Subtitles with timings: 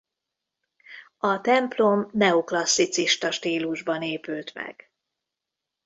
[1.17, 4.91] A templom neoklasszicista stílusban épült meg.